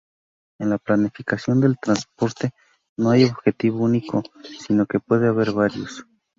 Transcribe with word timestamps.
En 0.59 0.71
la 0.71 0.79
planificación 0.79 1.61
de 1.61 1.75
transporte 1.79 2.49
no 2.97 3.11
hay 3.11 3.25
objetivo 3.25 3.83
único, 3.83 4.23
sino 4.65 4.87
que 4.87 4.99
puede 4.99 5.27
haber 5.27 5.51
varios. 5.51 6.07